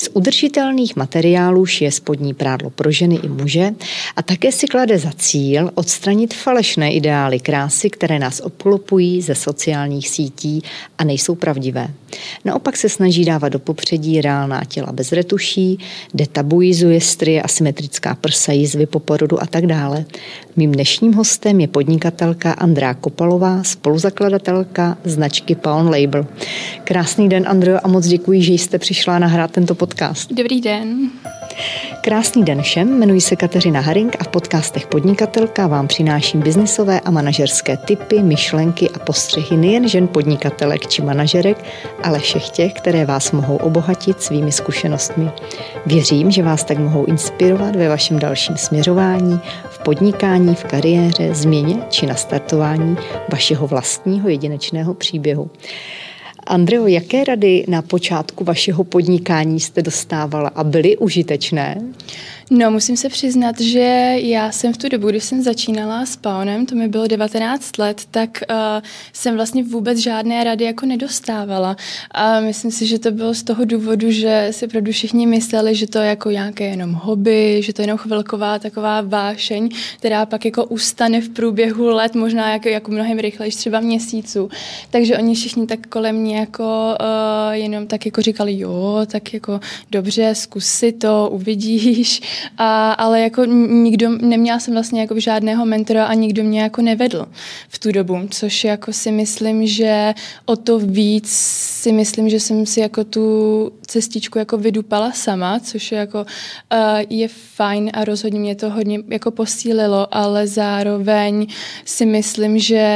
[0.00, 3.70] Z udržitelných materiálů šije spodní prádlo pro ženy i muže
[4.16, 10.08] a také si klade za cíl odstranit falešné ideály krásy, které nás obklopují ze sociálních
[10.08, 10.62] sítí
[10.98, 11.88] a nejsou pravdivé.
[12.44, 15.78] Naopak se snaží dávat do popředí reálná těla bez retuší,
[16.14, 20.04] detabuizuje stry, asymetrická prsa, jizvy po porodu a tak dále.
[20.56, 26.26] Mým dnešním hostem je podnikatelka Andrá Kopalová, spoluzakladatelka značky Pawn Label.
[26.84, 30.32] Krásný den, Andro, a moc děkuji, že jste přišla nahrát tento podcast.
[30.32, 31.10] Dobrý den.
[32.00, 37.10] Krásný den všem, jmenuji se Kateřina Haring a v podcastech Podnikatelka vám přináším biznisové a
[37.10, 41.64] manažerské typy, myšlenky a postřehy nejen žen podnikatelek či manažerek,
[42.02, 45.30] ale všech těch, které vás mohou obohatit svými zkušenostmi.
[45.86, 51.76] Věřím, že vás tak mohou inspirovat ve vašem dalším směřování, v podnikání, v kariéře, změně
[51.90, 52.96] či nastartování
[53.32, 55.50] vašeho vlastního jedinečného příběhu.
[56.48, 61.82] Andreo, jaké rady na počátku vašeho podnikání jste dostávala a byly užitečné?
[62.50, 66.66] No, musím se přiznat, že já jsem v tu dobu, kdy jsem začínala s Paonem,
[66.66, 68.56] to mi bylo 19 let, tak uh,
[69.12, 71.76] jsem vlastně vůbec žádné rady jako nedostávala.
[72.10, 75.86] A myslím si, že to bylo z toho důvodu, že si opravdu všichni mysleli, že
[75.86, 79.68] to je jako nějaké jenom hobby, že to je jenom chvilková taková vášeň,
[79.98, 84.50] která pak jako ustane v průběhu let, možná jako, jako mnohem rychleji, třeba měsíců.
[84.90, 89.60] Takže oni všichni tak kolem mě jako uh, jenom tak jako říkali, jo, tak jako
[89.90, 92.20] dobře, zkus si to, uvidíš.
[92.58, 97.26] A, ale jako nikdo, neměla jsem vlastně jako žádného mentora a nikdo mě jako nevedl
[97.68, 100.14] v tu dobu, což jako si myslím, že
[100.44, 101.28] o to víc
[101.82, 103.28] si myslím, že jsem si jako tu
[103.86, 106.78] cestičku jako vydupala sama, což je jako uh,
[107.10, 111.46] je fajn a rozhodně mě to hodně jako posílilo, ale zároveň
[111.84, 112.86] si myslím, že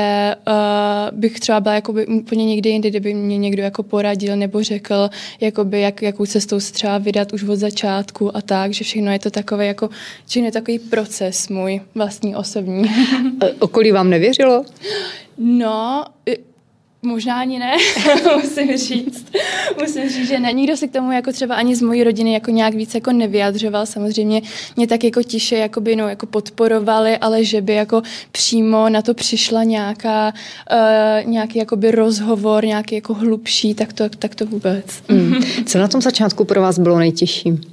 [0.48, 4.62] uh, bych třeba byla jako by úplně někde jinde, kdyby mě někdo jako poradil nebo
[4.62, 9.12] řekl, jakoby jak, jakou cestou se třeba vydat už od začátku a tak, že všechno
[9.12, 9.90] je to takový jako,
[10.36, 12.84] je takový proces můj vlastní osobní.
[13.58, 14.64] Okolí vám nevěřilo?
[15.38, 16.04] No,
[17.04, 17.76] Možná ani ne,
[18.42, 19.26] musím říct.
[19.80, 20.52] Musím říct, že ne.
[20.52, 23.86] Nikdo se k tomu jako třeba ani z mojí rodiny jako nějak víc jako nevyjadřoval.
[23.86, 24.42] Samozřejmě
[24.76, 29.02] mě tak jako tiše jako by, no, jako podporovali, ale že by jako přímo na
[29.02, 30.32] to přišla nějaká,
[30.72, 35.02] uh, nějaký jakoby rozhovor, nějaký jako hlubší, tak to, tak to vůbec.
[35.08, 35.34] Mm.
[35.66, 37.71] Co na tom začátku pro vás bylo nejtěžší?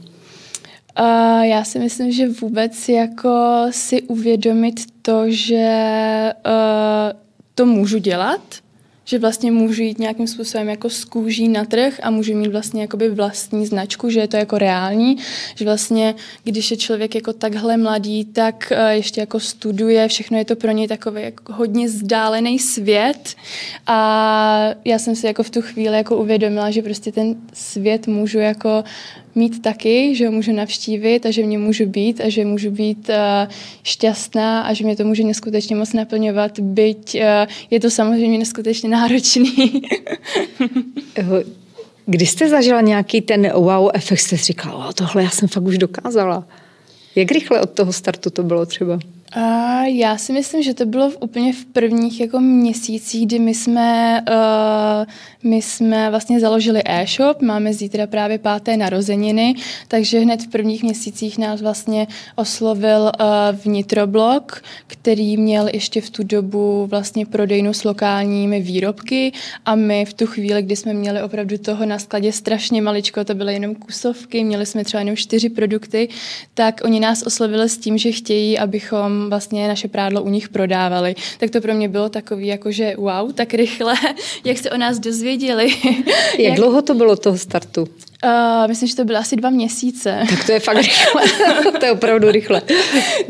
[0.99, 7.19] Uh, já si myslím, že vůbec jako si uvědomit to, že uh,
[7.55, 8.41] to můžu dělat,
[9.05, 12.81] že vlastně můžu jít nějakým způsobem jako z kůží na trh a můžu mít vlastně
[12.81, 15.17] jakoby vlastní značku, že je to jako reální,
[15.55, 20.45] že vlastně, když je člověk jako takhle mladý, tak uh, ještě jako studuje, všechno je
[20.45, 23.35] to pro něj takový jako hodně vzdálený svět.
[23.87, 28.39] A já jsem si jako v tu chvíli jako uvědomila, že prostě ten svět můžu
[28.39, 28.83] jako
[29.39, 33.09] mít taky, že ho můžu navštívit a že mě můžu být a že můžu být
[33.09, 33.15] uh,
[33.83, 37.21] šťastná a že mě to může neskutečně moc naplňovat, byť uh,
[37.69, 39.53] je to samozřejmě neskutečně náročný.
[42.05, 45.77] Kdy jste zažila nějaký ten wow efekt, jste říkala, oh, tohle já jsem fakt už
[45.77, 46.47] dokázala.
[47.15, 48.99] Jak rychle od toho startu to bylo třeba?
[49.31, 53.53] A já si myslím, že to bylo v, úplně v prvních jako měsících, kdy my
[53.53, 55.05] jsme, uh,
[55.51, 59.55] my jsme vlastně založili e-shop, máme zítra právě páté narozeniny,
[59.87, 66.23] takže hned v prvních měsících nás vlastně oslovil uh, vnitroblog, který měl ještě v tu
[66.23, 69.31] dobu vlastně prodejnu s lokálními výrobky.
[69.65, 73.35] A my v tu chvíli, kdy jsme měli opravdu toho na skladě strašně maličko, to
[73.35, 76.09] byly jenom kusovky, měli jsme třeba jenom čtyři produkty,
[76.53, 81.15] tak oni nás oslovili s tím, že chtějí, abychom vlastně naše prádlo u nich prodávali.
[81.37, 83.93] Tak to pro mě bylo takový, jako že wow, tak rychle,
[84.43, 85.67] jak se o nás dozvěděli.
[85.85, 87.87] Jak, jak dlouho to bylo toho startu?
[88.25, 90.19] Uh, myslím, že to bylo asi dva měsíce.
[90.29, 91.21] Tak to je fakt rychle.
[91.79, 92.61] to je opravdu rychle.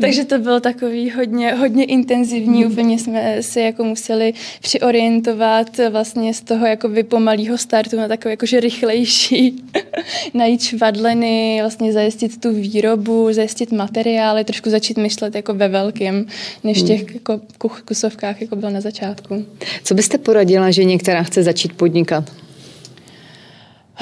[0.00, 2.64] Takže to bylo takový hodně, hodně intenzivní.
[2.64, 2.72] Mm.
[2.72, 8.60] Úplně jsme se jako museli přiorientovat vlastně z toho jako pomalého startu na takový jakože
[8.60, 9.64] rychlejší.
[10.34, 16.26] Najít švadleny, vlastně zajistit tu výrobu, zajistit materiály, trošku začít myšlet jako ve velkém,
[16.64, 17.14] než v těch mm.
[17.14, 17.40] jako
[17.84, 19.44] kusovkách, jako bylo na začátku.
[19.84, 22.32] Co byste poradila, že některá chce začít podnikat?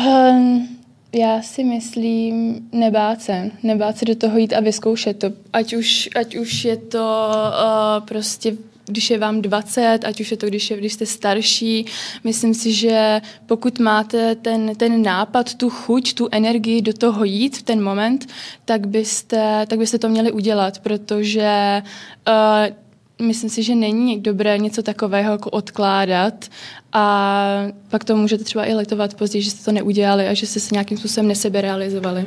[0.06, 0.77] Um,
[1.12, 3.50] já si myslím, nebát se.
[3.62, 5.30] Nebát se do toho jít a vyzkoušet to.
[5.52, 8.56] Ať už, ať už je to uh, prostě
[8.88, 11.86] když je vám 20, ať už je to, když, je, když jste starší.
[12.24, 17.56] Myslím si, že pokud máte ten, ten nápad, tu chuť, tu energii do toho jít
[17.56, 18.26] v ten moment,
[18.64, 21.82] tak byste, tak byste to měli udělat, protože
[22.28, 22.87] uh,
[23.22, 26.46] myslím si, že není dobré něco takového jako odkládat
[26.92, 30.60] a pak to můžete třeba i letovat později, že jste to neudělali a že jste
[30.60, 32.26] se nějakým způsobem neseberealizovali.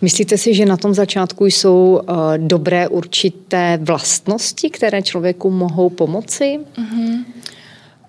[0.00, 6.60] Myslíte si, že na tom začátku jsou uh, dobré určité vlastnosti, které člověku mohou pomoci?
[6.76, 7.24] Uh-huh.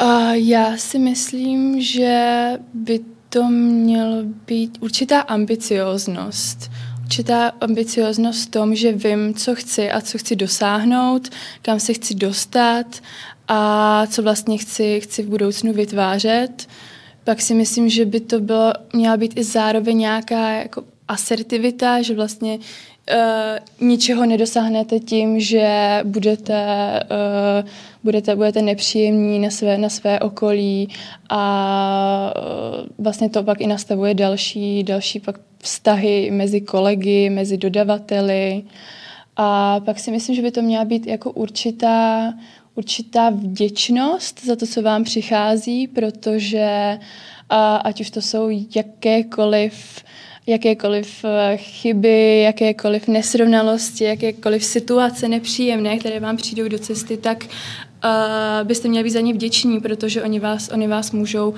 [0.02, 3.00] Uh, já si myslím, že by
[3.30, 6.72] to mělo být určitá ambicioznost.
[7.08, 11.30] Určitá ambicioznost v tom, že vím, co chci a co chci dosáhnout,
[11.62, 12.86] kam se chci dostat
[13.48, 16.68] a co vlastně chci, chci v budoucnu vytvářet.
[17.24, 22.16] Pak si myslím, že by to bylo, měla být i zároveň nějaká jako asertivita, že
[22.16, 22.60] vlastně
[23.12, 26.64] uh, ničeho nedosáhnete tím, že budete,
[27.64, 27.70] uh,
[28.04, 30.90] budete, budete nepříjemní na své, na své okolí
[31.30, 38.64] a uh, vlastně to pak i nastavuje další, další pak vztahy mezi kolegy, mezi dodavateli.
[39.36, 42.34] A pak si myslím, že by to měla být jako určitá,
[42.76, 47.00] určitá vděčnost za to, co vám přichází, protože
[47.50, 50.04] a ať už to jsou jakékoliv
[50.48, 58.68] jakékoliv eh, chyby, jakékoliv nesrovnalosti, jakékoliv situace nepříjemné, které vám přijdou do cesty, tak uh,
[58.68, 61.54] byste měli být za ně vděční, protože oni vás, oni vás můžou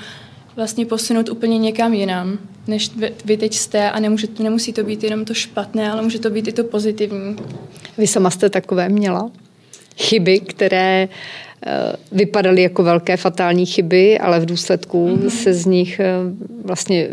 [0.56, 2.92] vlastně posunout úplně někam jinam, než
[3.26, 6.48] vy teď jste a nemůže, nemusí to být jenom to špatné, ale může to být
[6.48, 7.36] i to pozitivní.
[7.98, 9.32] Vy sama jste takové měla?
[9.98, 11.49] Chyby, které uh,
[12.12, 15.28] vypadaly jako velké fatální chyby, ale v důsledku mm-hmm.
[15.28, 16.14] se z nich eh,
[16.66, 17.08] vlastně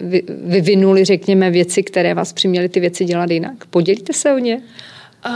[0.45, 3.67] vyvinuly, řekněme, věci, které vás přiměly ty věci dělat jinak.
[3.71, 4.61] Podělíte se o ně?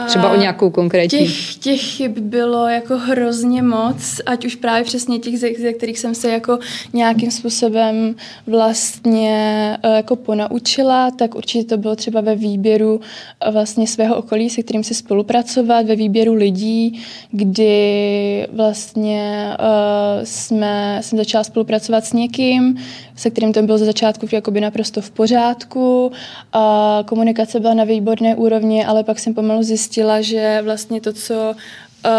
[0.06, 1.18] Třeba o nějakou konkrétní.
[1.18, 5.98] Těch, těch chyb bylo jako hrozně moc, ať už právě přesně těch, ze, ze kterých
[5.98, 6.58] jsem se jako
[6.92, 8.14] nějakým způsobem
[8.46, 13.00] vlastně eh, jako ponaučila, tak určitě to bylo třeba ve výběru
[13.40, 20.98] eh, vlastně svého okolí, se kterým si spolupracovat, ve výběru lidí, kdy vlastně uh, jsme,
[21.00, 22.78] jsem začala spolupracovat s někým,
[23.20, 26.12] se kterým to bylo ze začátku jakoby naprosto v pořádku.
[26.52, 31.34] A komunikace byla na výborné úrovni, ale pak jsem pomalu zjistila, že vlastně to, co
[31.34, 32.10] uh,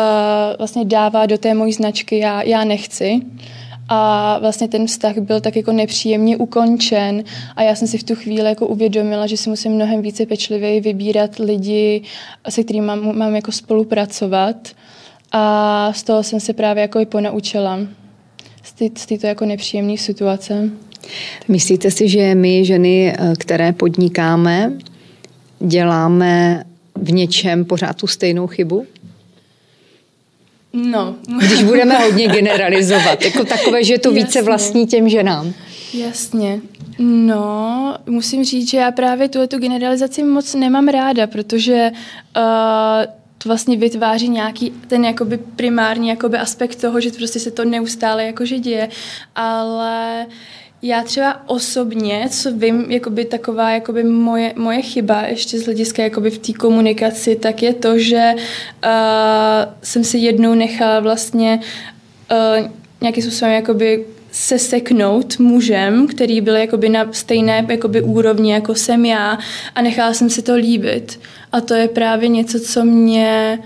[0.57, 3.21] vlastně dává do té mojí značky, já, já nechci.
[3.89, 7.23] A vlastně ten vztah byl tak jako nepříjemně ukončen
[7.55, 10.81] a já jsem si v tu chvíli jako uvědomila, že si musím mnohem více pečlivěji
[10.81, 12.01] vybírat lidi,
[12.49, 14.55] se kterými mám, mám jako spolupracovat.
[15.31, 17.79] A z toho jsem se právě jako i ponaučila
[18.95, 20.69] z této jako nepříjemné situace.
[21.47, 24.73] Myslíte si, že my ženy, eh, které podnikáme,
[25.59, 26.63] děláme
[26.95, 28.85] v něčem pořád tu stejnou chybu?
[30.73, 31.15] No.
[31.37, 34.23] Když budeme hodně generalizovat, jako takové, že je to Jasně.
[34.23, 35.53] více vlastní těm ženám.
[35.93, 36.61] Jasně.
[36.99, 41.91] No, musím říct, že já právě tuhle tu generalizaci moc nemám ráda, protože
[42.37, 42.43] uh,
[43.37, 48.25] to vlastně vytváří nějaký ten jakoby primární jakoby aspekt toho, že prostě se to neustále
[48.25, 48.89] jakože děje,
[49.35, 50.25] ale
[50.81, 56.29] já třeba osobně, co vím, jakoby taková jakoby moje, moje chyba ještě z hlediska jakoby
[56.29, 61.59] v té komunikaci, tak je to, že uh, jsem si jednou nechala vlastně
[62.31, 62.69] uh,
[63.01, 69.05] nějakým způsobem jakoby se seknout mužem, který byl jakoby na stejné jakoby úrovni, jako jsem
[69.05, 69.37] já
[69.75, 71.19] a nechala jsem si to líbit.
[71.51, 73.59] A to je právě něco, co mě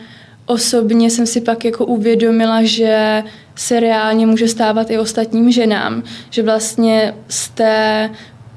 [0.46, 3.24] osobně jsem si pak jako uvědomila, že
[3.56, 6.04] se reálně může stávat i ostatním ženám.
[6.30, 8.10] Že vlastně z té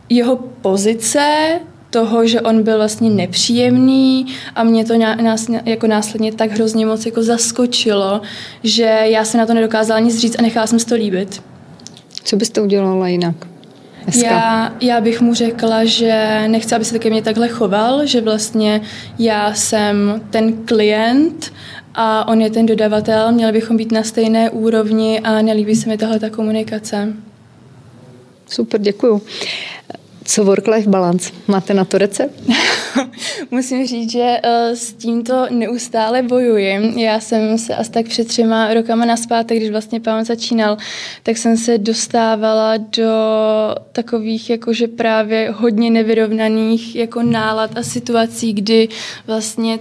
[0.08, 1.48] jeho pozice
[1.90, 7.06] toho, že on byl vlastně nepříjemný a mě to nás, jako následně tak hrozně moc
[7.06, 8.20] jako zaskočilo,
[8.62, 11.42] že já se na to nedokázala nic říct a nechala jsem si to líbit.
[12.24, 13.34] Co byste udělala jinak?
[14.14, 18.80] Já, já bych mu řekla, že nechci, aby se ke mně takhle choval, že vlastně
[19.18, 21.52] já jsem ten klient
[22.00, 25.98] a on je ten dodavatel, měli bychom být na stejné úrovni a nelíbí se mi
[25.98, 27.12] tahle ta komunikace.
[28.46, 29.22] Super, děkuju.
[30.24, 31.32] Co work-life balance?
[31.46, 32.42] Máte na to recept?
[33.50, 37.02] Musím říct, že uh, s tímto neustále bojuji.
[37.02, 40.76] Já jsem se asi tak před třema rokama naspátek, když vlastně pán začínal,
[41.22, 43.12] tak jsem se dostávala do
[43.92, 48.88] takových jakože právě hodně nevyrovnaných jako nálad a situací, kdy
[49.26, 49.78] vlastně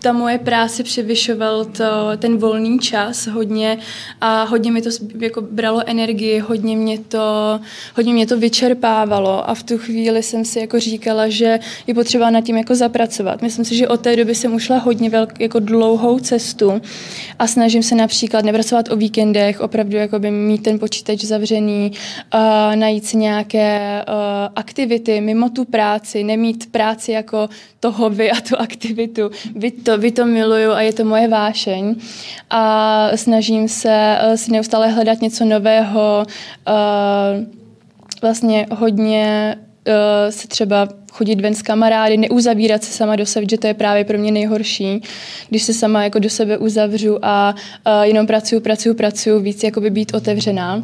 [0.00, 1.84] ta moje práce převyšoval to,
[2.18, 3.78] ten volný čas hodně
[4.20, 7.60] a hodně mi to jako bralo energii, hodně mě, to,
[7.96, 12.30] hodně mě to vyčerpávalo a v tu chvíli jsem si jako říkala, že je potřeba
[12.30, 13.42] nad tím jako zapracovat.
[13.42, 16.80] Myslím si, že od té doby jsem ušla hodně velk, jako dlouhou cestu
[17.38, 21.92] a snažím se například nepracovat o víkendech, opravdu jako by mít ten počítač zavřený,
[22.34, 24.14] uh, najít si nějaké uh,
[24.56, 27.48] aktivity mimo tu práci, nemít práci jako
[27.80, 29.30] to hobby a tu aktivitu,
[29.86, 31.94] to, by to miluju a je to moje vášeň.
[32.50, 32.62] A
[33.14, 37.44] snažím se uh, si neustále hledat něco nového, uh,
[38.22, 43.58] vlastně hodně uh, se třeba chodit ven s kamarády, neuzavírat se sama do sebe, že
[43.58, 45.02] to je právě pro mě nejhorší,
[45.48, 49.90] když se sama jako do sebe uzavřu a uh, jenom pracuju, pracuju, pracuju, víc jakoby
[49.90, 50.82] být otevřená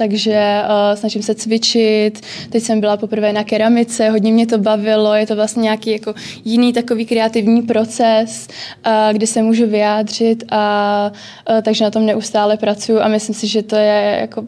[0.00, 2.20] takže uh, snažím se cvičit.
[2.50, 6.14] Teď jsem byla poprvé na keramice, hodně mě to bavilo, je to vlastně nějaký jako
[6.44, 8.48] jiný takový kreativní proces,
[8.86, 11.12] uh, kde se můžu vyjádřit a
[11.50, 14.44] uh, takže na tom neustále pracuji a myslím si, že to je jako,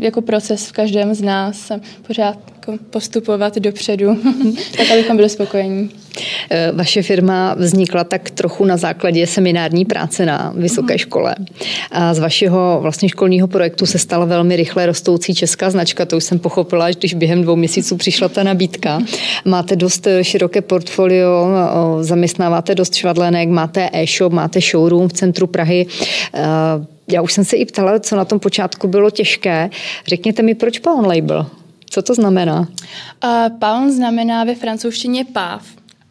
[0.00, 1.72] jako proces v každém z nás
[2.06, 4.16] pořád jako postupovat dopředu,
[4.76, 5.90] tak abychom byli spokojení.
[6.50, 11.34] Eh, vaše firma vznikla tak trochu na základě seminární práce na vysoké škole.
[11.92, 16.04] A z vašeho vlastně školního projektu se stala velmi rychle rostoucí česká značka.
[16.04, 18.98] To už jsem pochopila, když během dvou měsíců přišla ta nabídka.
[19.44, 21.48] Máte dost eh, široké portfolio,
[22.00, 25.86] zaměstnáváte dost švadlenek, máte e-shop, máte showroom v centru Prahy.
[27.08, 29.70] Eh, já už jsem se i ptala, co na tom počátku bylo těžké.
[30.06, 31.46] Řekněte mi, proč Pawn Label?
[31.90, 32.60] Co to znamená?
[32.60, 35.62] Uh, pound znamená ve francouzštině páv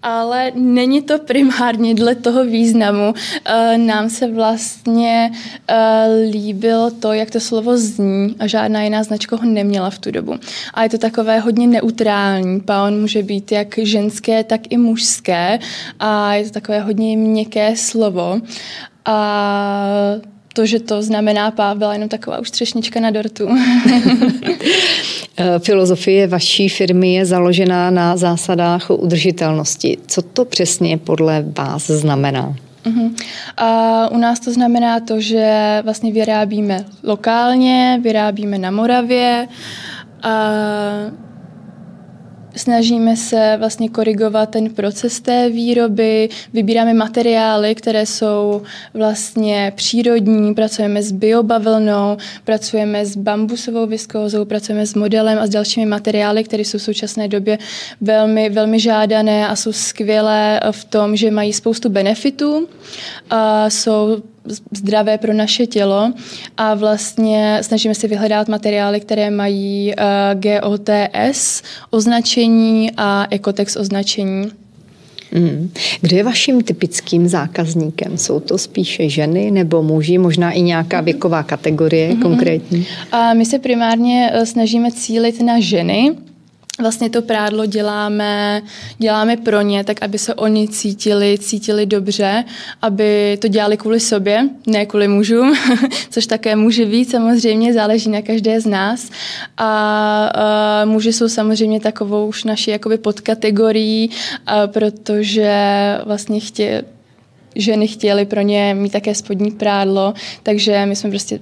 [0.04, 3.14] ale není to primárně dle toho významu.
[3.14, 9.36] Uh, nám se vlastně uh, líbilo to, jak to slovo zní a žádná jiná značka
[9.36, 10.36] ho neměla v tu dobu.
[10.74, 12.62] A je to takové hodně neutrální.
[12.62, 15.60] Paon může být jak ženské, tak i mužské
[16.00, 18.42] a je to takové hodně měkké slovo.
[19.06, 19.86] A
[20.54, 23.50] to, že to znamená páv, byla jenom taková už třešnička na dortu.
[25.38, 29.98] Eh, filozofie vaší firmy je založená na zásadách udržitelnosti.
[30.08, 32.56] Co to přesně podle vás znamená?
[32.86, 33.16] Uh-huh.
[33.58, 39.48] A u nás to znamená to, že vlastně vyrábíme lokálně, vyrábíme na Moravě,
[40.24, 40.50] a
[42.56, 48.62] Snažíme se vlastně korigovat ten proces té výroby, vybíráme materiály, které jsou
[48.94, 55.86] vlastně přírodní, pracujeme s biobavlnou, pracujeme s bambusovou viskózou, pracujeme s modelem a s dalšími
[55.86, 57.58] materiály, které jsou v současné době
[58.02, 62.68] velmi, velmi žádané a jsou skvělé v tom, že mají spoustu benefitů,
[63.30, 64.22] a jsou
[64.72, 66.14] zdravé pro naše tělo
[66.58, 74.52] a vlastně snažíme se vyhledat materiály, které mají uh, eh, GOTS označení a Ecotex označení.
[75.34, 75.72] Mm.
[76.02, 78.18] Kdo je vaším typickým zákazníkem?
[78.18, 81.06] Jsou to spíše ženy nebo muži, možná i nějaká mhm.
[81.06, 82.22] věková kategorie mm-hmm.
[82.22, 82.86] konkrétní?
[83.12, 86.12] A my se primárně eh, snažíme cílit na ženy,
[86.80, 88.62] vlastně to prádlo děláme,
[88.98, 92.44] děláme pro ně, tak aby se oni cítili, cítili dobře,
[92.82, 95.56] aby to dělali kvůli sobě, ne kvůli mužům,
[96.10, 99.10] což také může být samozřejmě, záleží na každé z nás.
[99.58, 104.10] A, a muži jsou samozřejmě takovou už naší jakoby podkategorií,
[104.46, 105.58] a, protože
[106.06, 106.84] vlastně chtě,
[107.56, 110.14] ženy chtěly pro ně mít také spodní prádlo,
[110.44, 111.40] takže my jsme prostě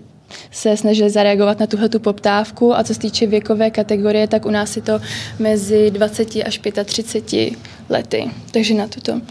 [0.51, 4.75] se snažili zareagovat na tuhle poptávku a co se týče věkové kategorie, tak u nás
[4.75, 4.99] je to
[5.39, 7.53] mezi 20 až 35
[7.89, 8.31] lety.
[8.51, 9.21] Takže na tuto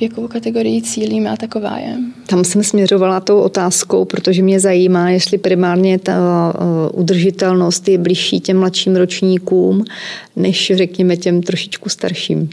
[0.00, 1.96] věkovou kategorii cílíme a taková je.
[2.26, 6.14] Tam jsem směřovala tou otázkou, protože mě zajímá, jestli primárně ta
[6.92, 9.84] uh, udržitelnost je blížší těm mladším ročníkům,
[10.36, 12.50] než řekněme těm trošičku starším.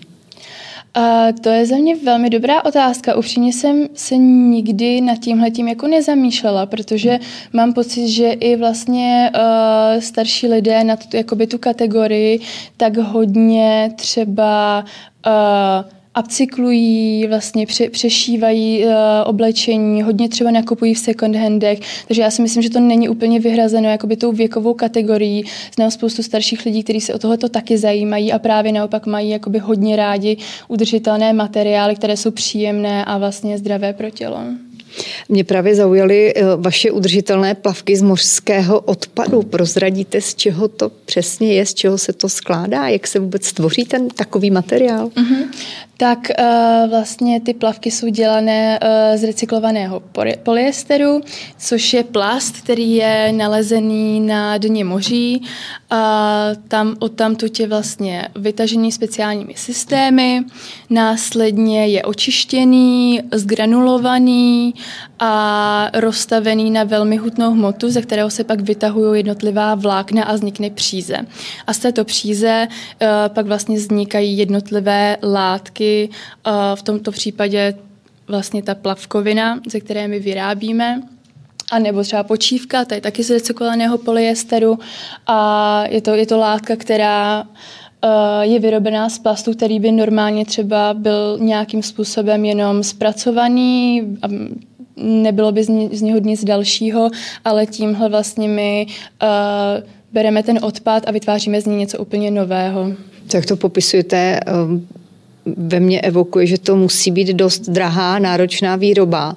[0.96, 3.16] A to je za mě velmi dobrá otázka.
[3.16, 7.20] Upřímně jsem se nikdy nad tímhletím jako nezamýšlela, protože
[7.54, 12.40] mám pocit, že i vlastně uh, starší lidé na tu, jakoby tu kategorii
[12.78, 14.86] tak hodně třeba
[15.28, 18.92] uh, upcyklují, vlastně pře- přešívají uh,
[19.26, 23.40] oblečení, hodně třeba nakupují v second handech, takže já si myslím, že to není úplně
[23.40, 25.44] vyhrazeno jakoby tou věkovou kategorií.
[25.76, 29.60] Znám spoustu starších lidí, kteří se o tohoto taky zajímají a právě naopak mají jakoby
[29.60, 34.40] hodně rádi udržitelné materiály, které jsou příjemné a vlastně zdravé pro tělo.
[35.30, 39.42] Mě právě zaujaly eh, vaše udržitelné plavky z mořského odpadu.
[39.42, 43.86] Prozradíte, z čeho to přesně je, z čeho se to skládá, jak se vůbec tvoří
[43.86, 45.08] ten takový materiál?
[45.08, 45.48] Uh-huh.
[45.98, 50.04] Tak uh, vlastně ty plavky jsou dělané uh, z recyklovaného
[50.44, 51.22] polyesteru,
[51.58, 55.44] což je plast, který je nalezený na dně moří.
[55.90, 60.42] A tam odtamtud je vlastně vytažený speciálními systémy,
[60.90, 64.74] následně je očištěný, zgranulovaný
[65.20, 70.70] a rozstavený na velmi hutnou hmotu, ze kterého se pak vytahují jednotlivá vlákna a vznikne
[70.70, 71.18] příze.
[71.68, 76.10] A z této příze uh, pak vlastně vznikají jednotlivé látky,
[76.48, 77.74] uh, v tomto případě
[78.28, 81.02] vlastně ta plavkovina, ze které my vyrábíme,
[81.72, 84.80] a nebo třeba počívka, to je taky z recyklovaného polyesteru
[85.28, 87.48] a je to, je to látka, která
[88.42, 94.04] je vyrobená z plastu, který by normálně třeba byl nějakým způsobem jenom zpracovaný,
[94.98, 97.10] nebylo by z, ně, z něho nic dalšího,
[97.46, 99.28] ale tímhle vlastně my uh,
[100.14, 102.94] bereme ten odpad a vytváříme z něj něco úplně nového.
[103.28, 104.88] Tak to popisujete um
[105.46, 109.36] ve mně evokuje, že to musí být dost drahá, náročná výroba.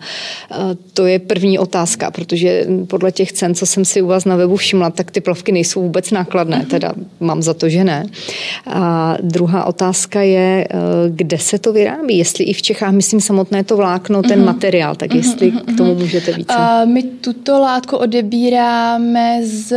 [0.93, 4.57] To je první otázka, protože podle těch cen, co jsem si u vás na webu
[4.57, 6.67] všimla, tak ty plavky nejsou vůbec nákladné, mhm.
[6.67, 8.07] teda mám za to, že ne.
[8.67, 10.77] A druhá otázka je, eh,
[11.09, 14.47] kde se to vyrábí, jestli i v Čechách, myslím samotné to vlákno, ten mhm.
[14.47, 16.55] materiál, tak mhm, jestli k tomu můžete více.
[16.85, 19.77] My tuto látku odebíráme z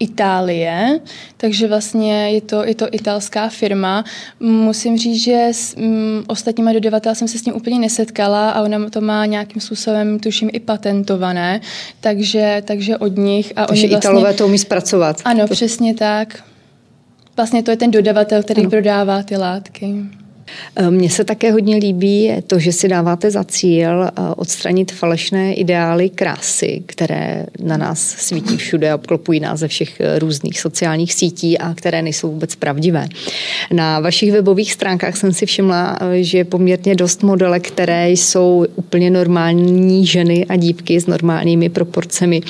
[0.00, 1.00] Itálie,
[1.36, 4.04] takže vlastně je to, je to italská firma.
[4.40, 8.90] Musím říct, že s m, ostatníma dodavatel jsem se s ním úplně nesetkala a ona
[8.90, 11.60] to má nějakým způsobem, tuším, i patentované,
[12.00, 13.52] takže, takže od nich.
[13.56, 15.16] A takže oni vlastně, Italové to umí zpracovat.
[15.24, 15.54] Ano, to...
[15.54, 16.44] přesně tak.
[17.36, 18.70] Vlastně to je ten dodavatel, který ano.
[18.70, 19.94] prodává ty látky.
[20.76, 25.54] Eh, mně se také hodně líbí to, že si dáváte za cíl eh, odstranit falešné
[25.54, 31.14] ideály krásy, které na nás svítí všude a obklopují nás ze všech eh, různých sociálních
[31.14, 33.08] sítí a které nejsou vůbec pravdivé.
[33.72, 39.10] Na vašich webových stránkách jsem si všimla, že je poměrně dost modelek, které jsou úplně
[39.10, 42.40] normální ženy a dívky s normálními proporcemi.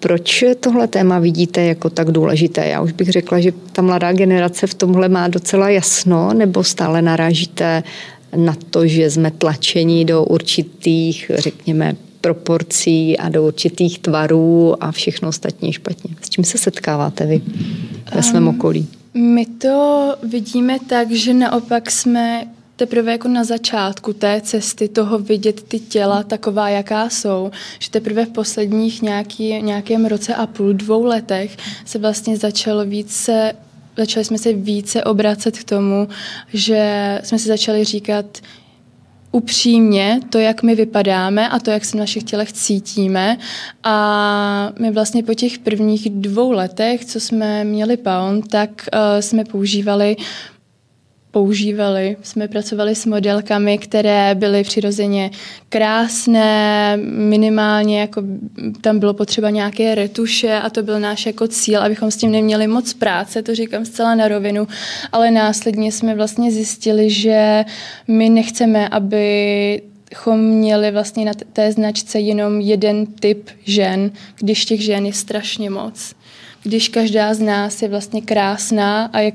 [0.00, 2.66] Proč tohle téma vidíte jako tak důležité?
[2.66, 7.02] Já už bych řekla, že ta mladá generace v tomhle má docela jasno, nebo stále
[7.02, 7.82] narážíte
[8.36, 15.28] na to, že jsme tlačeni do určitých, řekněme, proporcí a do určitých tvarů a všechno
[15.28, 16.14] ostatní špatně.
[16.22, 17.40] S čím se setkáváte vy
[18.14, 18.88] ve svém okolí?
[19.14, 22.46] My to vidíme tak, že naopak jsme
[22.78, 28.24] teprve jako na začátku té cesty toho vidět ty těla taková, jaká jsou, že teprve
[28.24, 33.52] v posledních nějaký, nějakém roce a půl, dvou letech se vlastně začalo více
[33.96, 36.08] začali jsme se více obracet k tomu,
[36.52, 38.26] že jsme si začali říkat
[39.32, 43.38] upřímně to, jak my vypadáme a to, jak se v našich tělech cítíme.
[43.84, 49.44] A my vlastně po těch prvních dvou letech, co jsme měli Pound, tak uh, jsme
[49.44, 50.16] používali
[51.38, 52.16] používali.
[52.22, 55.30] Jsme pracovali s modelkami, které byly přirozeně
[55.68, 58.22] krásné, minimálně jako
[58.80, 62.66] tam bylo potřeba nějaké retuše a to byl náš jako cíl, abychom s tím neměli
[62.66, 64.68] moc práce, to říkám zcela na rovinu,
[65.12, 67.64] ale následně jsme vlastně zjistili, že
[68.08, 69.82] my nechceme, aby
[70.14, 75.70] chom měli vlastně na té značce jenom jeden typ žen, když těch žen je strašně
[75.70, 76.14] moc.
[76.62, 79.32] Když každá z nás je vlastně krásná a je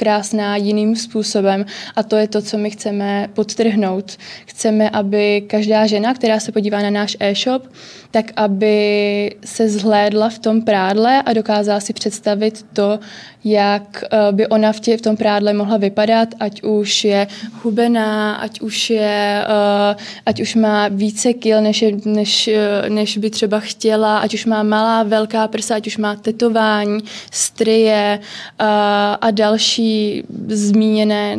[0.00, 1.64] krásná jiným způsobem
[1.96, 4.16] a to je to, co my chceme podtrhnout.
[4.46, 7.68] Chceme, aby každá žena, která se podívá na náš e-shop,
[8.10, 12.98] tak aby se zhlédla v tom prádle a dokázala si představit to,
[13.44, 17.26] jak eh, by ona v, tě, v tom prádle mohla vypadat, ať už je
[17.62, 23.18] hubená, ať už, je, eh, ať už má více kil, než, je, než, eh, než
[23.18, 27.00] by třeba chtěla, ať už má malá, velká prsa, ať už má tetování,
[27.30, 28.20] strie
[29.20, 31.38] a další zmíněné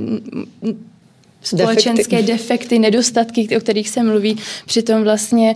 [1.41, 2.31] společenské defekty.
[2.31, 4.37] defekty, nedostatky, o kterých se mluví.
[4.65, 5.55] Přitom vlastně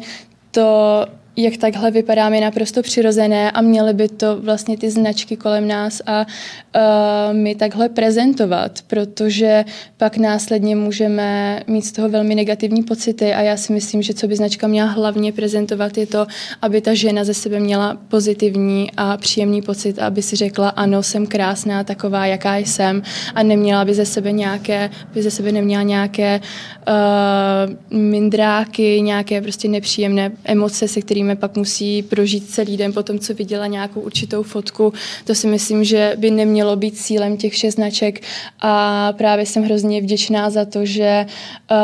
[0.52, 1.06] to
[1.38, 6.02] jak takhle vypadáme, je naprosto přirozené a měly by to vlastně ty značky kolem nás
[6.06, 9.66] a uh, my takhle prezentovat, protože
[9.98, 14.28] pak následně můžeme mít z toho velmi negativní pocity a já si myslím, že co
[14.28, 16.28] by značka měla hlavně prezentovat je to,
[16.62, 21.28] aby ta žena ze sebe měla pozitivní a příjemný pocit, aby si řekla, ano, jsem
[21.28, 23.02] krásná, taková, jaká jsem
[23.36, 26.42] a neměla by ze sebe nějaké, by ze sebe neměla nějaké
[26.88, 33.04] uh, mindráky, nějaké prostě nepříjemné emoce, se kterými kterými pak musí prožít celý den po
[33.04, 34.94] tom, co viděla nějakou určitou fotku.
[35.26, 38.22] To si myslím, že by nemělo být cílem těch všech značek
[38.62, 41.78] a právě jsem hrozně vděčná za to, že uh,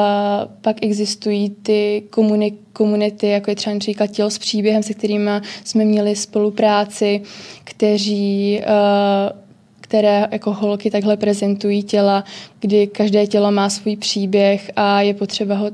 [0.62, 5.32] pak existují ty komunik komunity, jako je třeba například tělo s příběhem, se kterými
[5.64, 7.22] jsme měli spolupráci,
[7.64, 9.40] kteří uh,
[9.82, 12.24] které jako holky takhle prezentují těla,
[12.60, 15.72] kdy každé tělo má svůj příběh a je potřeba ho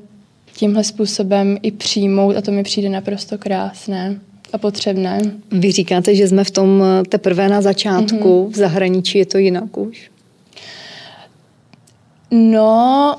[0.58, 4.20] tímhle způsobem i přijmout a to mi přijde naprosto krásné
[4.54, 5.22] a potřebné.
[5.52, 8.52] Vy říkáte, že jsme v tom teprve na začátku, mm-hmm.
[8.52, 10.12] v zahraničí je to jinak už?
[12.32, 13.16] No,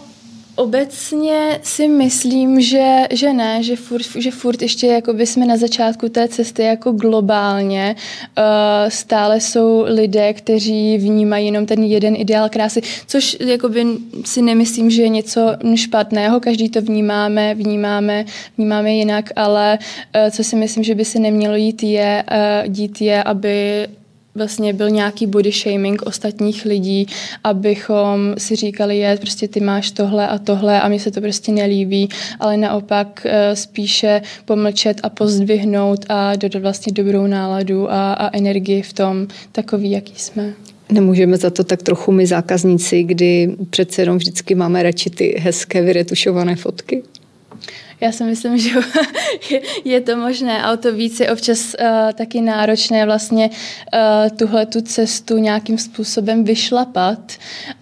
[0.59, 6.09] Obecně si myslím, že, že ne, že furt, že furt ještě jakoby jsme na začátku
[6.09, 7.97] té cesty jako globálně.
[8.38, 8.44] Uh,
[8.88, 13.87] stále jsou lidé, kteří vnímají jenom ten jeden ideál krásy, což jakoby
[14.25, 15.40] si nemyslím, že je něco
[15.75, 18.25] špatného, každý to vnímáme, vnímáme,
[18.57, 23.01] vnímáme jinak, ale uh, co si myslím, že by se nemělo jít je, uh, dít
[23.01, 23.87] je, aby
[24.38, 27.07] vlastně byl nějaký body shaming ostatních lidí,
[27.44, 31.53] abychom si říkali, je, prostě ty máš tohle a tohle a mi se to prostě
[31.53, 32.09] nelíbí,
[32.40, 38.83] ale naopak uh, spíše pomlčet a pozdvihnout a dodat vlastně dobrou náladu a, a energii
[38.83, 40.53] v tom takový, jaký jsme.
[40.92, 45.83] Nemůžeme za to tak trochu my zákazníci, kdy přece jenom vždycky máme radši ty hezké
[45.83, 47.03] vyretušované fotky?
[48.00, 48.70] Já si myslím, že
[49.84, 54.80] je to možné, ale to víc je občas uh, taky náročné vlastně uh, tuhle tu
[54.80, 57.32] cestu nějakým způsobem vyšlapat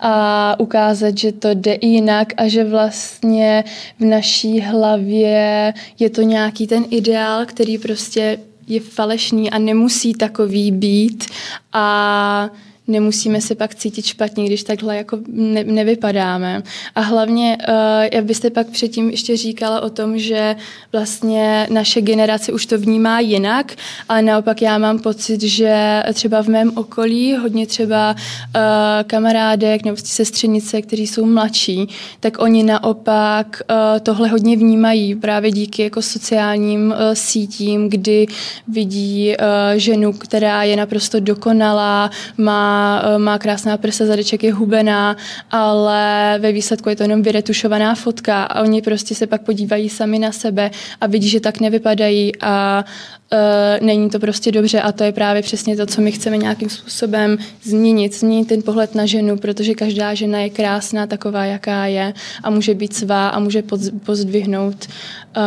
[0.01, 3.65] a ukázat, že to jde jinak a že vlastně
[4.01, 10.73] v naší hlavě je to nějaký ten ideál, který prostě je falešný a nemusí takový
[10.73, 11.25] být.
[11.73, 12.51] A
[12.89, 16.63] nemusíme se pak cítit špatně, když takhle jako ne, nevypadáme.
[16.95, 17.75] A hlavně, uh,
[18.13, 20.57] jak byste pak předtím ještě říkala o tom, že
[20.93, 23.73] vlastně naše generace už to vnímá jinak,
[24.09, 28.63] ale naopak já mám pocit, že třeba v mém okolí hodně třeba uh,
[29.07, 31.89] kamarádek nebo sestřenice, kteří jsou mladší,
[32.21, 38.27] tak oni naopak uh, tohle hodně vnímají právě díky jako sociálním uh, sítím, kdy
[38.69, 45.17] vidí uh, ženu, která je naprosto dokonalá, má Eh, má, krásná prsa, zadeček je hubená,
[45.51, 50.19] ale ve výsledku je to jenom vyretušovaná fotka a oni prostě se pak podívají sami
[50.19, 52.85] na sebe a vidí, že tak nevypadají a
[53.33, 56.71] uh, není to prostě dobře a to je právě přesně to, co my chceme nějakým
[56.71, 62.15] způsobem změnit, změnit ten pohled na ženu, protože každá žena je krásná taková, jaká je
[62.43, 63.63] a může být svá a může
[64.05, 64.89] pozdvihnout
[65.37, 65.43] uh,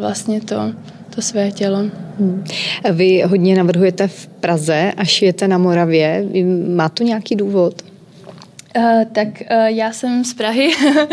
[0.00, 0.72] vlastně to
[1.14, 1.78] to své tělo.
[2.18, 2.44] Hmm.
[2.92, 6.24] Vy hodně navrhujete v Praze a šijete na Moravě.
[6.68, 7.82] Má to nějaký důvod?
[8.76, 11.04] Uh, tak uh, já jsem z Prahy, uh,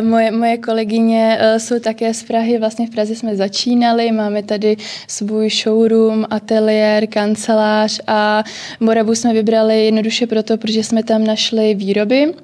[0.08, 4.76] moje, moje kolegyně uh, jsou také z Prahy, vlastně v Praze jsme začínali, máme tady
[5.06, 8.44] svůj showroom, ateliér, kancelář a
[8.80, 12.34] Moravu jsme vybrali jednoduše proto, protože jsme tam našli výroby,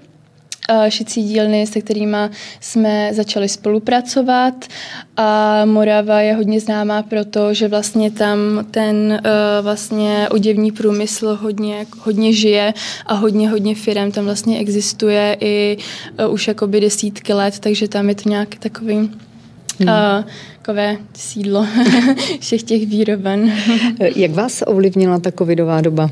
[0.89, 2.17] šicí dílny, se kterými
[2.61, 4.55] jsme začali spolupracovat
[5.17, 8.39] a Morava je hodně známá proto, že vlastně tam
[8.71, 12.75] ten uh, vlastně oděvní průmysl hodně, hodně žije
[13.07, 15.77] a hodně, hodně firm tam vlastně existuje i
[16.27, 19.89] uh, už jakoby desítky let, takže tam je to nějaký takový hmm.
[19.89, 20.25] uh,
[20.59, 21.67] takové sídlo
[22.41, 23.53] všech těch výroben.
[24.17, 26.11] Jak vás ovlivnila ta covidová doba?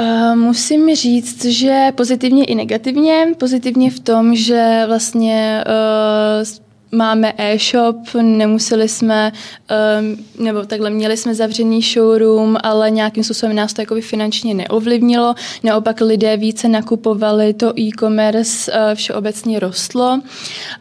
[0.00, 3.26] Uh, musím říct, že pozitivně i negativně.
[3.38, 9.32] Pozitivně v tom, že vlastně uh, máme e-shop, nemuseli jsme,
[10.00, 15.34] um, nebo takhle měli jsme zavřený showroom, ale nějakým způsobem nás to finančně neovlivnilo.
[15.62, 20.20] Naopak lidé více nakupovali, to e-commerce uh, všeobecně rostlo.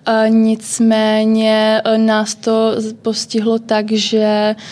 [0.07, 4.63] Uh, nicméně uh, nás to postihlo tak, že uh,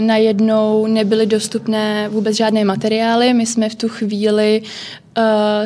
[0.00, 3.34] najednou nebyly dostupné vůbec žádné materiály.
[3.34, 4.62] My jsme v tu chvíli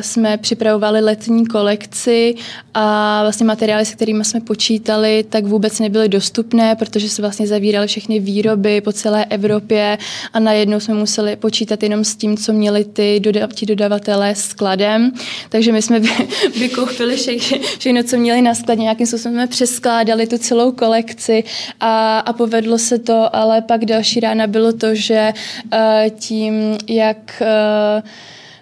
[0.01, 2.35] jsme připravovali letní kolekci
[2.73, 7.87] a vlastně materiály, se kterými jsme počítali, tak vůbec nebyly dostupné, protože se vlastně zavíraly
[7.87, 9.97] všechny výroby po celé Evropě
[10.33, 15.11] a najednou jsme museli počítat jenom s tím, co měli ty doda- ti dodavatelé skladem.
[15.49, 16.27] Takže my jsme vy-
[16.59, 21.43] vykoupili vše- všechno, co měli na skladě, nějakým způsobem jsme přeskládali tu celou kolekci
[21.79, 25.33] a, a povedlo se to, ale pak další rána bylo to, že
[25.73, 25.79] uh,
[26.19, 28.09] tím, jak uh,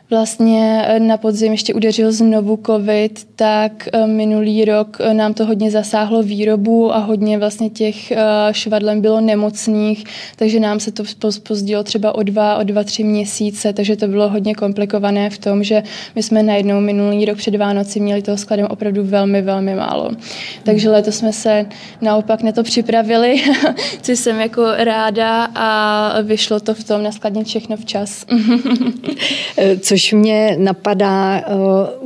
[0.10, 5.46] vlastně eh, na podzim ještě udeřil znovu covid, tak eh, minulý rok eh, nám to
[5.46, 8.14] hodně zasáhlo výrobu a hodně vlastně těch
[8.52, 10.04] švadlem bylo nemocných,
[10.36, 11.04] takže nám se to
[11.48, 15.64] pozdilo třeba o dva, o dva, tři měsíce, takže to bylo hodně komplikované v tom,
[15.64, 15.84] že
[16.16, 20.12] my jsme najednou minulý rok před Vánoci měli toho skladem opravdu velmi, velmi málo.
[20.64, 21.66] Takže letos jsme se
[22.02, 23.36] naopak na to připravili,
[24.02, 28.26] což jsem jako ráda a vyšlo to v tom naskladnit všechno včas.
[29.80, 31.44] Což což mě napadá eh,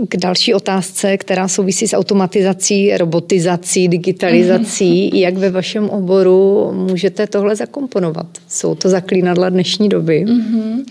[0.08, 5.10] k další otázce, která souvisí s automatizací, robotizací, digitalizací.
[5.10, 5.17] Mm-hmm.
[5.17, 8.25] Jak ve vašem oboru můžete tohle zakomponovat?
[8.47, 10.25] Jsou to zaklínadla dnešní doby?
[10.27, 10.84] Mm-hmm.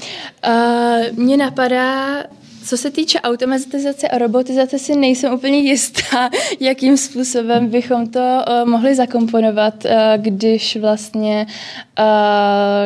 [0.46, 2.22] Uh, mně napadá
[2.64, 8.68] co se týče automatizace a robotizace, si nejsem úplně jistá, jakým způsobem bychom to uh,
[8.68, 11.46] mohli zakomponovat, uh, když vlastně
[11.98, 12.04] uh,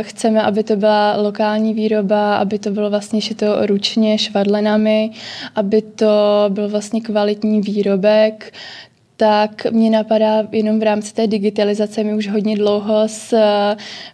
[0.03, 5.11] chceme, aby to byla lokální výroba, aby to bylo vlastně šito ručně švadlenami,
[5.55, 8.53] aby to byl vlastně kvalitní výrobek,
[9.17, 12.05] tak mě napadá jenom v rámci té digitalizace.
[12.05, 13.39] My už hodně dlouho s uh,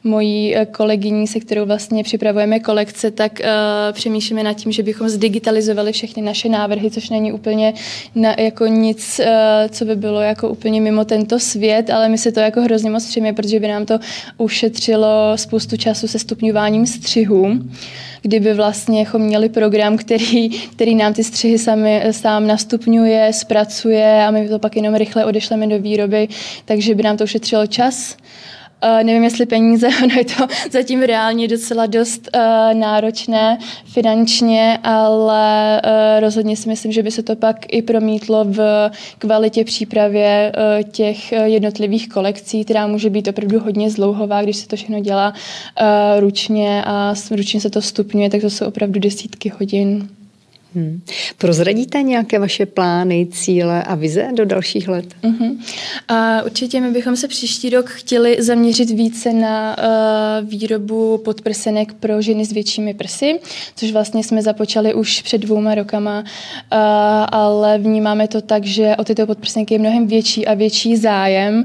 [0.04, 3.46] mojí eh, kolegyní, se kterou vlastně připravujeme kolekce, tak uh,
[3.92, 7.74] přemýšlíme nad tím, že bychom zdigitalizovali všechny naše návrhy, což není úplně
[8.14, 9.20] na, jako nic,
[9.68, 13.06] co by bylo jako úplně mimo tento svět, ale my se to jako hrozně moc
[13.06, 13.98] přejeme, protože by nám to
[14.38, 17.58] ušetřilo spoustu času se stupňováním střihů
[18.22, 24.30] kdyby vlastně jako měli program, který, který nám ty střihy sami, sám nastupňuje, zpracuje a
[24.30, 26.28] my to pak jenom rychle odešleme do výroby,
[26.64, 28.16] takže by nám to ušetřilo čas
[28.84, 35.82] Uh, nevím, jestli peníze, ono je to zatím reálně docela dost uh, náročné finančně, ale
[35.84, 40.90] uh, rozhodně si myslím, že by se to pak i promítlo v kvalitě přípravě uh,
[40.90, 46.20] těch jednotlivých kolekcí, která může být opravdu hodně zlouhová, když se to všechno dělá uh,
[46.20, 50.08] ručně a ručně se to stupňuje, tak to jsou opravdu desítky hodin.
[50.74, 51.00] Hmm.
[51.38, 55.04] Prozradíte nějaké vaše plány, cíle a vize do dalších let?
[55.22, 55.56] Uh-huh.
[56.08, 62.22] A určitě my bychom se příští rok chtěli zaměřit více na uh, výrobu podprsenek pro
[62.22, 63.40] ženy s většími prsy,
[63.76, 66.24] což vlastně jsme započali už před dvouma rokama, uh,
[67.28, 71.64] ale vnímáme to tak, že o tyto podprsenky je mnohem větší a větší zájem,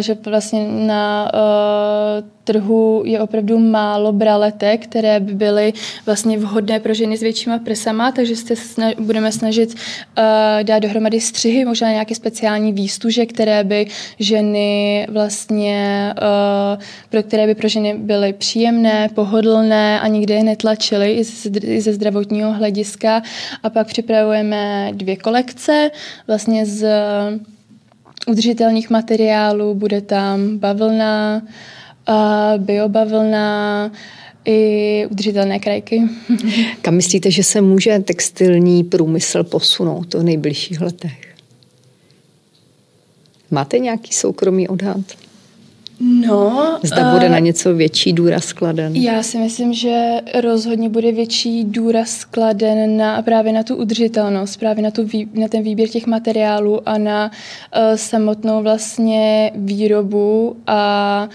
[0.00, 5.72] že vlastně na uh, trhu je opravdu málo braletek, které by byly
[6.06, 10.24] vlastně vhodné pro ženy s většíma prsama, takže se snaž, budeme snažit uh,
[10.62, 13.86] dát dohromady střihy, možná nějaké speciální výstuže, které by
[14.18, 16.14] ženy vlastně,
[16.76, 21.50] uh, pro které by pro ženy byly příjemné, pohodlné a nikdy je netlačily i ze,
[21.58, 23.22] i ze zdravotního hlediska.
[23.62, 25.90] A pak připravujeme dvě kolekce,
[26.26, 26.86] vlastně z
[28.26, 31.48] udržitelných materiálů, bude tam bavlna, uh,
[32.58, 33.90] biobavlna,
[34.44, 36.02] i udržitelné krajky.
[36.82, 41.34] Kam myslíte, že se může textilní průmysl posunout v nejbližších letech?
[43.50, 45.00] Máte nějaký soukromý odhad?
[46.00, 46.78] No.
[46.82, 48.96] Zda bude na něco větší důraz kladen?
[48.96, 54.82] Já si myslím, že rozhodně bude větší důraz kladen na, právě na tu udržitelnost, právě
[54.82, 61.34] na, tu, na ten výběr těch materiálů a na uh, samotnou vlastně výrobu a uh,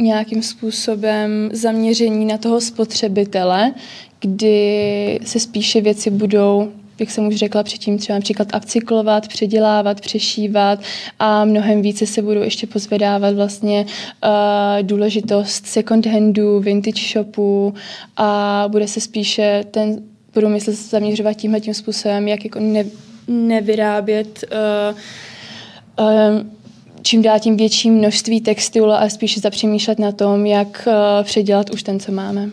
[0.00, 3.72] nějakým způsobem zaměření na toho spotřebitele,
[4.20, 6.68] kdy se spíše věci budou
[7.00, 10.78] jak jsem už řekla předtím, třeba například upcyklovat, předělávat, přešívat
[11.18, 13.86] a mnohem více se budou ještě pozvedávat vlastně
[14.24, 14.30] uh,
[14.82, 17.74] důležitost second handu, vintage shopů
[18.16, 22.84] a bude se spíše ten průmysl zaměřovat tímhle tím způsobem, jak jako ne,
[23.28, 24.96] nevyrábět uh,
[27.02, 31.82] čím dál tím větší množství textilu a spíše zapřemýšlet na tom, jak uh, předělat už
[31.82, 32.50] ten, co máme.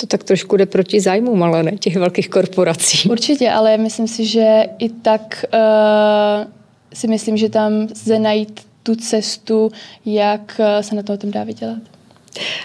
[0.00, 3.10] To tak trošku jde proti zájmům, ale ne těch velkých korporací.
[3.10, 6.50] Určitě, ale myslím si, že i tak uh,
[6.94, 9.72] si myslím, že tam lze najít tu cestu,
[10.06, 11.97] jak uh, se na to dá vydělat.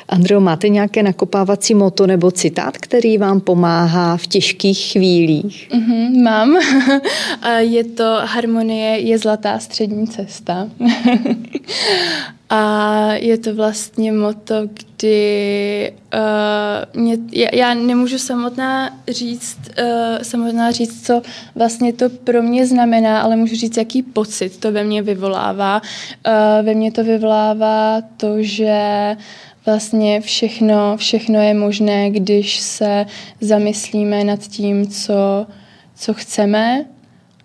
[0.10, 5.70] Andreo, máte nějaké nakopávací moto nebo citát, který vám pomáhá v těžkých chvílích?
[5.72, 6.58] Mm-hmm, mám.
[7.58, 10.68] je to harmonie je zlatá střední cesta.
[12.56, 17.18] A je to vlastně moto, kdy uh, mě,
[17.54, 21.22] já nemůžu samotná říct, uh, samotná říct, co
[21.56, 25.82] vlastně to pro mě znamená, ale můžu říct, jaký pocit to ve mně vyvolává.
[25.82, 29.18] Uh, ve mně to vyvolává to, že
[29.66, 33.06] vlastně všechno, všechno je možné, když se
[33.42, 35.48] zamyslíme nad tím, co,
[35.96, 36.86] co chceme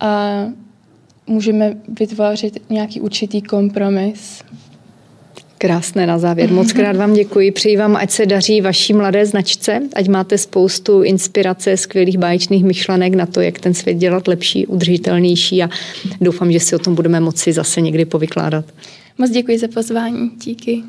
[0.01, 0.45] a
[1.27, 4.43] můžeme vytvořit nějaký určitý kompromis.
[5.59, 6.51] Krásné na závěr.
[6.51, 7.51] Moc krát vám děkuji.
[7.51, 13.15] Přeji vám, ať se daří vaší mladé značce, ať máte spoustu inspirace, skvělých báječných myšlenek
[13.15, 15.69] na to, jak ten svět dělat lepší, udržitelnější a
[16.21, 18.65] doufám, že si o tom budeme moci zase někdy povykládat.
[19.19, 20.31] Moc děkuji za pozvání.
[20.45, 20.83] Díky.